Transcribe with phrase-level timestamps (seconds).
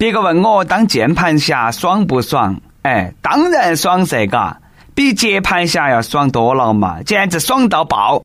[0.00, 2.58] 别个问我当键盘侠爽不爽？
[2.80, 4.56] 哎，当然爽噻，嘎，
[4.94, 8.22] 比接盘侠要爽多了嘛，简直爽到爆！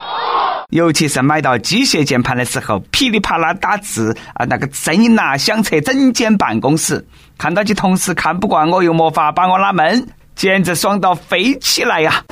[0.69, 7.05] 尤其是买到机械键盘的时候，噼里啪啦打字啊，那个声音呐，响彻整间办公室。
[7.37, 12.23] 看到起同事看不惯我，又没法把我拉闷，简直爽到飞起来呀！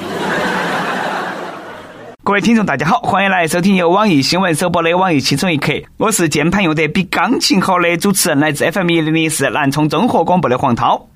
[2.25, 11.09] 各位听众，大家好，欢迎来收听由网易新闻首播的《网易轻松一刻》，我是键盘用得比钢琴好的主持人，来自 FM 一零零四南充综合广播的黄涛。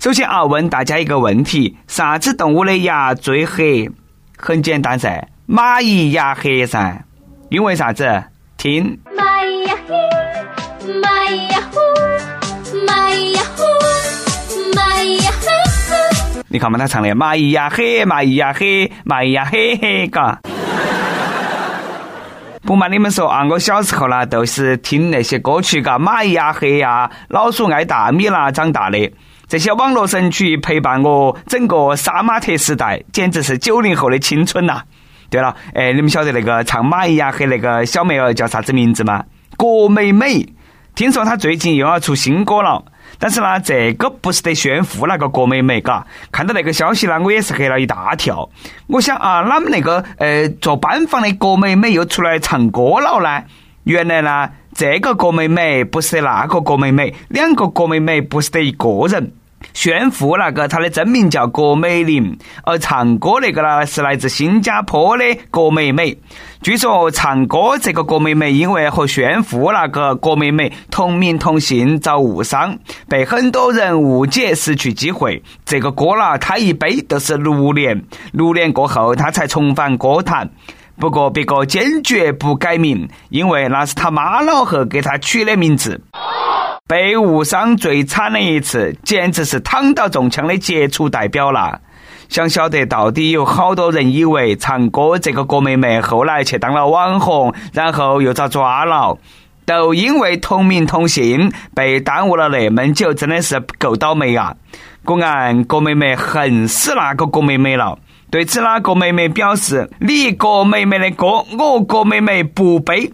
[0.00, 3.88] 首先啊，问大家一个问题：啥子动物的牙最黑？
[4.36, 7.04] 很简单噻，蚂蚁牙黑噻。
[7.50, 8.24] 因为啥子？
[8.56, 8.98] 听。
[9.16, 9.94] 蚂蚁呀黑，
[11.00, 11.78] 蚂蚁呀呼，
[12.84, 13.62] 蚂蚁呀呼，
[14.74, 15.46] 蚂蚁呀嘿
[15.88, 16.44] 嘿。
[16.48, 20.40] 你看嘛，他唱的蚂蚁呀黑，蚂蚁呀黑，蚂蚁呀嘿嘿，嘎。
[22.68, 29.10] 不瞒你们说啊，我小时候呢都是听那些歌曲，嘎，蚂蚁呀黑呀，老鼠爱大米啦长大的。
[29.46, 34.82] 这些网络神曲陪伴我整个杀马特时代，简直是九零后的青春呐！
[35.30, 39.24] 对了，哎，你们晓得那个唱蚂蚁呀黑那个小妹儿叫啥子名字吗？
[39.56, 40.46] 郭美美。
[40.94, 42.84] 听说她最近又要出新歌了，
[43.18, 46.06] 但是呢，这个不是得炫富那个郭美美，嘎。
[46.30, 48.48] 看到那个消息呢，我也是吓了一大跳。
[48.86, 53.44] 我想啊，啷们那个呃做班房的郭美美又出来唱歌了呢？
[53.84, 59.32] 原来呢，这个郭美美不是那个郭美美，两个郭美美不是得一个人。
[59.72, 66.18] 炫富那个，她的真名叫郭美玲，而唱歌那个呢，是来自新加坡的郭美美。
[66.60, 72.78] 据说唱歌这个郭美美，因为和炫富那个郭美美同名同姓，遭误伤，
[73.08, 75.42] 被很多人误解，失去机会。
[75.64, 80.50] 这个歌啦，她一背都是六年，六年过后，她才重返歌坛。
[81.00, 86.00] 不过，别个坚决不改名，因为那是他妈老汉给他取的名字。
[86.88, 91.82] 被误伤最惨的一次，简直是躺到中枪的杰出代表了。
[92.30, 99.18] 想晓得到底有好多人以为唱歌这个郭妹妹后来去当了网红，然后又遭抓了，
[99.66, 104.54] 都因为同名同姓被耽误了那么久，真的是够倒霉啊！
[105.04, 107.98] 果然，郭妹妹恨死那个郭妹妹了。
[108.30, 113.10] 对此，那郭妹妹表示：“你郭妹妹的歌，我郭妹妹不背。”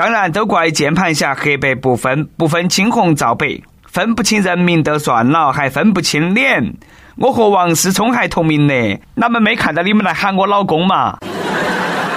[0.00, 6.72] 当然，都怪键盘侠黑白不分，不分青红皂白，分不清人名都算了，还分不清脸。
[7.18, 8.72] 我和王思聪还同名呢，
[9.16, 11.18] 哪们没看到你们来喊我老公嘛？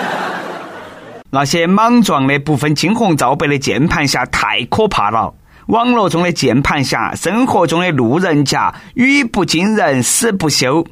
[1.30, 5.34] 那些莽撞的、不分青红皂白的键盘侠太可怕了。
[5.66, 10.88] 网络中的键盘侠，生活中的路人甲，语不惊人死不休。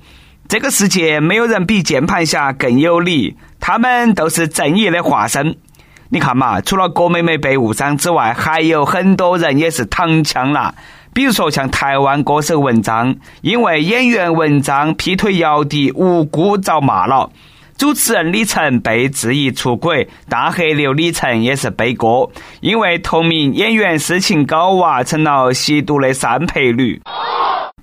[0.50, 5.56] 这个世界没有人比键盘侠更有理，他们都是正义的化身。
[6.14, 10.76] 你看嘛，除了郭美美被误伤之外，还有很多人也是躺枪了。
[11.14, 17.30] 比如说像台湾歌手文章，因为演员文章劈腿姚笛，无辜遭骂了；
[17.78, 22.30] 主持人李晨被质疑出轨，大黑牛李晨也是背锅，
[22.60, 27.02] 因为同名演员私情搞娃，成了吸毒的三陪女。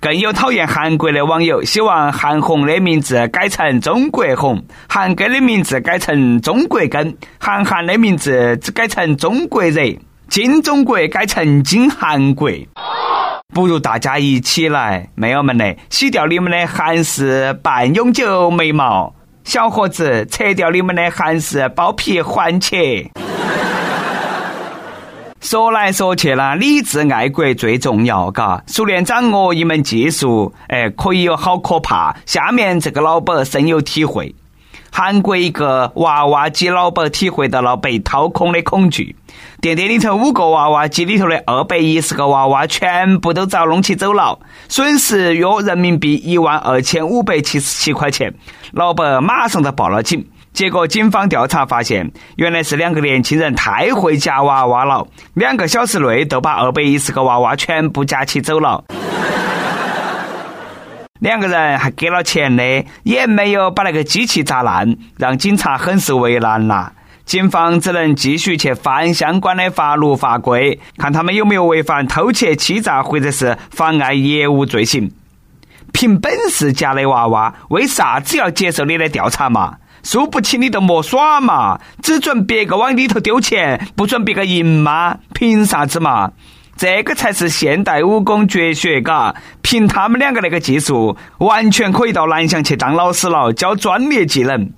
[0.01, 9.81] 更有讨厌韩国的网友，希望韩红的名字改成中国红，韩庚的名字改成中国庚，韩寒的名字改成中国热，
[10.29, 12.49] 金中国改成金韩国。
[13.53, 23.11] 不如大家一起来，妹友们嘞，洗掉你们的韩式半永久眉毛，小伙子扯掉你们的韩式包皮环切。
[25.41, 28.61] 说来说去啦，理智爱国最重要，嘎。
[28.67, 32.15] 熟练掌握一门技术，哎，可以有好可怕。
[32.25, 34.35] 下面这个老板深有体会。
[34.91, 39.15] 韩国一个娃娃机老板体会到了被掏空的恐惧。
[39.61, 48.33] 店店里头五个娃娃机里头的二百一十个娃娃全部都遭弄起走了，损失约人民币一万二千五百七十七块钱。
[48.71, 50.27] 老板马上就报了警。
[50.59, 58.83] 结果，警方调查发现，原来是两个年轻人太会夹娃娃了，两个小时内就把二百一十个娃娃全部夹起走了。
[61.21, 66.91] 两个人还给了钱的，也没有把那个机器砸烂，让警察很是为难呐。
[67.23, 75.09] 警方只能继续去翻相关的法律法规，看他们有没有违反偷窃、欺诈或者是妨碍业务罪行。
[75.93, 79.77] 凭本事夹的娃娃，为啥子要接受你的调查嘛？
[80.03, 85.17] 输不起你就莫耍嘛，只准别个往里头丢钱，不准别个赢吗？
[85.33, 86.31] 凭啥子嘛？
[86.77, 89.35] 这个才是现代武功绝学，嘎！
[89.61, 94.71] 凭他们两个那个技术，完全可以到南翔去当老师了，教专业技能。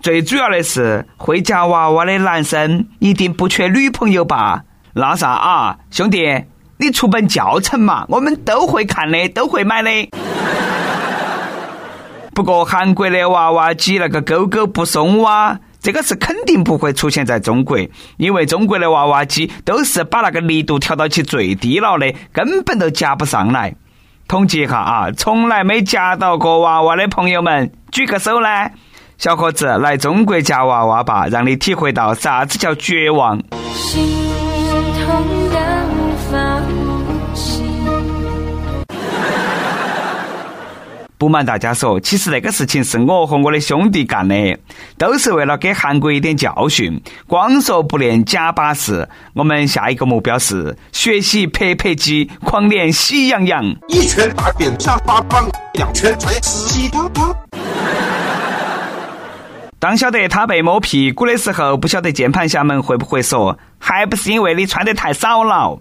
[0.00, 4.62] 最主要的是会夹娃娃的男生一定不缺女朋友吧？
[4.94, 6.44] 那啥啊，兄弟，
[6.78, 9.90] 你出本教程嘛，我们都会看的，都会买的。
[12.36, 17.78] 不过韩国的娃娃机那个勾勾不松哇，这个是肯定不会出现在中国，
[18.18, 23.74] 因为中国的娃娃机都是把那个力度调到起最低了的，根本都夹不上来。
[24.28, 28.48] 统计一下啊，从来没夹到过娃娃的朋友们，举个手呢。
[29.16, 33.42] 小伙子，来中国夹娃娃吧，让你体会到啥子叫绝望。
[41.18, 44.58] 不瞒大家说，其实那个事情是我和我的兄弟干的，
[44.98, 47.00] 都是为了给韩国一点教训。
[47.26, 53.64] 光说不练假把式，我们下一个目标是学习拍拍机，狂练喜羊羊。
[53.88, 57.34] 一拳打扁沙发帮，两拳踹死鸡汤汤。
[59.78, 65.78] 当晓得他被摸屁股的时候，不晓得键盘侠们会不会说，还不是因为你穿得太少了。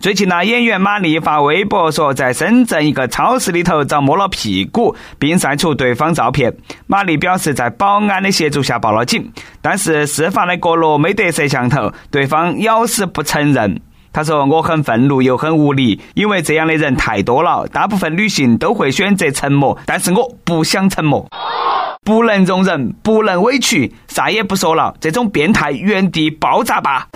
[0.00, 6.56] 最近呢，演员马丽发微博说，在深圳一个超市里头遭摸了屁股，并晒出对方照片。
[6.86, 13.80] 马丽表示，在保安的协助下报了警，但是事发的角落没得摄像头，对方咬死不承认。
[14.12, 17.66] 他说：“我很愤怒又很无力，因为这样的人太多了。
[17.66, 21.28] 大部分女性都会选择沉默，但是我不想沉默。
[22.04, 27.08] ”不能容忍，不能委屈，啥也不说了，这种变态原地爆炸吧！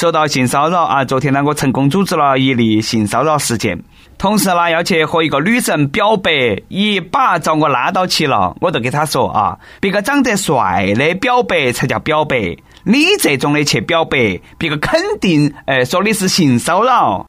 [0.00, 3.78] 说到性骚扰啊，昨天呢，我成功组织了一例性骚扰事件，
[4.16, 6.30] 同时呢要去和一个女神表白，
[6.68, 17.26] 一把找我拉到起了，我就给他说啊，别个长得帅的表白才叫表白，你这种的去表白，别个肯定哎说你是性骚扰。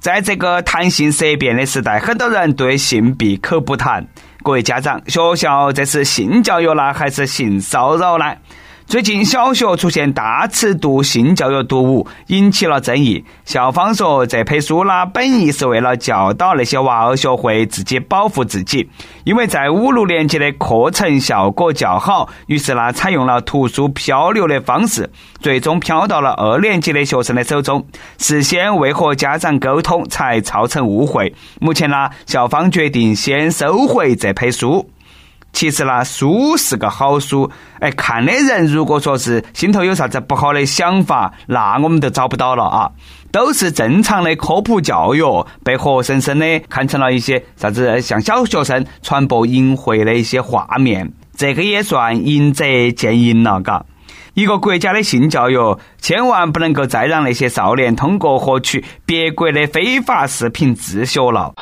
[0.00, 4.04] 在这个谈性色变的时代，很多人对性闭口不谈。
[4.42, 8.34] 各位家长，学校这是性教育呢，还是性骚扰呢？
[8.90, 13.24] 最近小学出现大尺度性教育读物，引起了争议。
[13.44, 18.90] 校方说，这批书呢，本意是为了教导那些娃儿学会自己保护自己，
[19.22, 25.08] 因为在五六年级的课程效果较好，于是呢，采用了图书漂流的方式，
[25.38, 27.86] 最终漂到了二年级的学生的手中。
[28.18, 31.32] 事先未和家长沟通，才造成误会。
[31.60, 34.90] 目前呢，校方决定先收回这批书。
[35.52, 37.50] 其实呢，书是个好书，
[37.80, 42.90] 哎，看的人如果说是心头有啥子不好的想法，那我们都找不到了啊。
[43.32, 45.22] 都是正常的科普教育，
[45.62, 53.84] 被活生生的看成了一些啥子向小学生传播淫秽的一些画面，这个也算淫则见淫了，嘎。
[54.34, 61.52] 一个国家的性教育，千万不能够再让那些少年通过获取别国的非法视频自学了。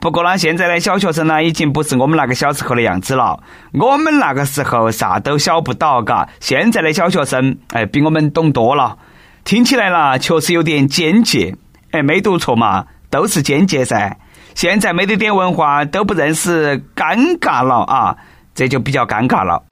[0.00, 3.40] 不过呢，现在的小学生呢，已经不是我们那个小时候的样子了。
[3.72, 6.28] 我们那个时候啥都晓不到，嘎。
[6.38, 8.96] 现在的小学生，哎，比我们懂多了。
[9.44, 11.56] 听起来啦，确实有点简介。
[11.90, 14.18] 哎，没读错嘛，都是简介噻。
[14.54, 18.16] 现在没得点文化都不认识，尴尬了啊，
[18.54, 19.64] 这就比较尴尬了。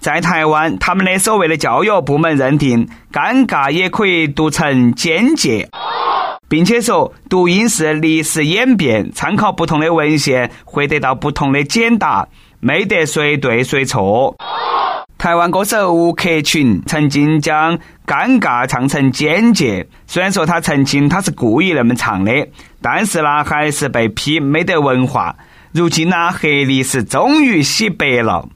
[0.00, 5.68] 在台湾，他们的所谓的教育部门认定，尴尬也可以读成简介。
[6.50, 12.26] 并且说，读音是历史演变，参考不同的文献会得到不同的简答，
[12.58, 14.36] 没得谁对谁错。
[15.16, 22.48] 台湾歌手吴克群曾经将尴尬唱成简介，虽然说他澄清他是故意那么唱的，
[22.82, 25.36] 但是呢，还是被批没得文化。
[25.70, 28.48] 如今呢，黑历史终于洗白了。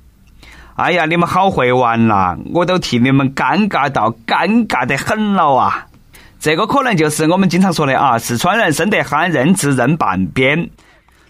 [0.75, 2.37] 哎呀，你们好会玩呐！
[2.53, 5.87] 我都替你们尴尬到尴尬的很了啊！
[6.45, 10.69] 这个可能就是我们经常说的啊，四川人生得憨，认字认半边。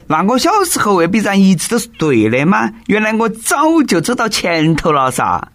[0.09, 2.69] 那我小时候未必然一直都是对的吗？
[2.89, 5.53] 原来我早就走到前头了噻。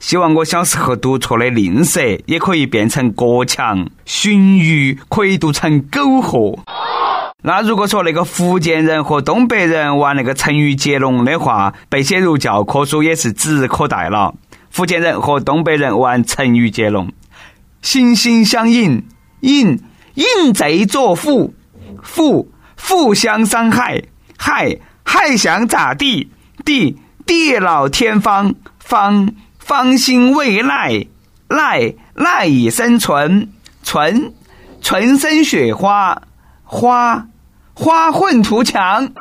[0.00, 6.58] 希望我小时候读错的吝啬也可以变成国强，荀彧可以读成苟活。
[7.42, 14.32] 那如果说那个福建人和东北人玩那个成语接龙的话，被写入教科书也是指日可待了。
[14.70, 17.12] 福建人和东北人玩成语接龙。
[17.82, 19.04] 心心相印，
[19.40, 19.78] 印
[20.14, 21.52] 印贼作父，
[22.02, 24.02] 父互相伤害，
[24.38, 26.30] 害害想咋地？
[26.64, 26.96] 地
[27.26, 31.06] 地老天荒，方方兴未艾，
[31.48, 33.48] 赖赖以生存，
[33.82, 34.32] 存
[34.80, 36.22] 存生雪花，
[36.64, 37.26] 花
[37.74, 39.12] 花混图强。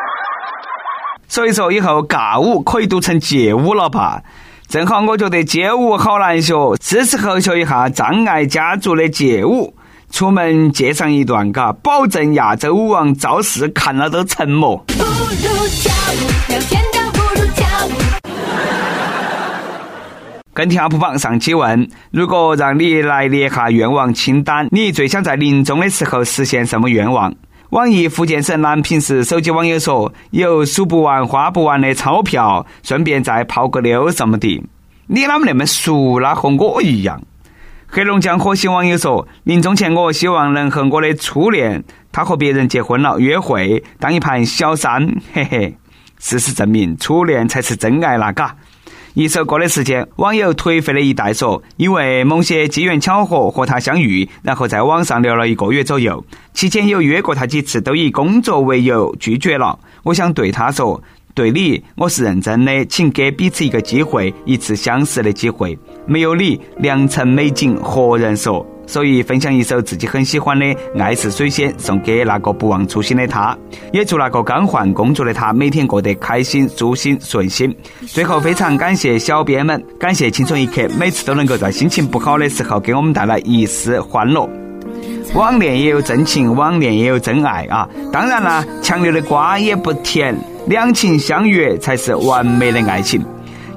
[1.28, 4.22] 所以说，以后尬舞可以读成街舞了吧？
[4.70, 9.74] 正好我觉得街舞好难学，是时候学一下张爱家族的街舞。
[10.12, 14.76] 出门借上一段，嘎，保证亚洲舞王赵四看了都沉默。
[14.86, 17.90] 不如跳舞，聊天倒不如跳舞。
[20.54, 27.34] 跟帖 UP 榜上期问：如果让你来列下愿望清单，你最想在临终的时候实现什么愿望？
[27.70, 34.60] 网易福建省南平市手机网友说：有数不完、花不完的钞票，顺便再泡个妞什么的。
[35.06, 36.34] 你啷么那么熟啦？
[36.34, 37.22] 和我一样。
[37.86, 45.76] 黑龙江火星网友说：临终前，我希望能和我的初恋，他和别人结婚了，约会当一盘小三，嘿嘿。
[46.18, 48.56] 事实证明，初恋才是真爱啦，嘎。
[49.14, 59.78] 一首歌的时间，网友颓废的一代说：“因为某些机缘巧合和他相遇，然后在网上聊了一个月左右，期间有约过他几次，都以工作为由拒绝了。
[60.04, 61.02] 我想对他说。”
[61.32, 65.78] 对你，我是认真的，请给彼此一个机会，一次相识的机会。
[66.04, 68.66] 没有你，良辰美景何人说？
[68.90, 70.66] 所以分享一首自己很喜欢的
[71.00, 73.56] 《爱是水仙》，送给那个不忘初心的他，
[73.92, 77.72] 也祝那个刚换工作的他每天过得开心、舒心、顺心。
[78.08, 84.50] 最后，非常感谢小编们，感谢青春一刻，每次都能够在心情不好的时候给我们带来一丝欢乐。
[85.34, 87.88] 网恋也有真情，网恋也有真爱啊！
[88.12, 90.36] 当然了，强扭的瓜也不甜。
[90.66, 93.24] 两情相悦才是完美的爱情。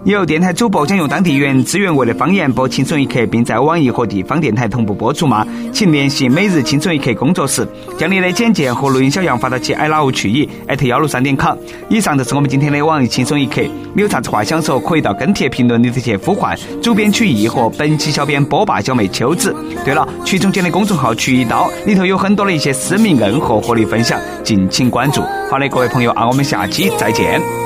[0.06, 5.48] 有电台主播将用当地原汁原味的方言播《青春一刻》，并在网易和地方电台同步播出吗？
[5.72, 7.66] 请联系每日青春一刻工作室，
[7.98, 10.50] 将你的简介和录音小样发到其 i love 去意
[10.82, 11.58] 幺六三点 com。
[11.88, 13.62] 以上就是我们今天的网易轻松一刻。
[13.94, 19.56] 你有啥子话想说，可以到跟帖评论里头去呼唤主编曲艺和本期小编波霸小妹秋子。
[19.86, 25.22] 对了，曲中间的公众号曲一刀里头有很多的一些私密硬货和你分享，敬请关注。
[25.50, 27.63] 好的，各位朋友啊，我们下期再见。